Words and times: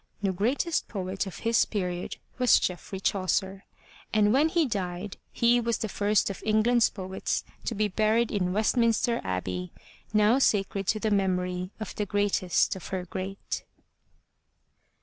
The 0.23 0.31
greatest 0.31 0.87
poet 0.87 1.27
of 1.27 1.37
his 1.45 1.63
period 1.63 2.17
was 2.39 2.59
Geoffrey 2.59 2.99
Chaucer, 2.99 3.65
and 4.11 4.33
when 4.33 4.49
he 4.49 4.65
died 4.65 5.17
he 5.31 5.61
was 5.61 5.77
the 5.77 5.87
first 5.87 6.31
of 6.31 6.41
England's 6.43 6.89
poets 6.89 7.43
to 7.65 7.75
be 7.75 7.87
buried 7.87 8.31
in 8.31 8.51
Westminster 8.51 9.21
Abbey, 9.23 9.71
now 10.11 10.39
sacred 10.39 10.87
to 10.87 10.99
the 10.99 11.11
memory 11.11 11.69
of 11.79 11.93
the 11.93 12.07
greatest 12.07 12.75
of 12.75 12.87
her 12.87 13.05
great. 13.05 13.63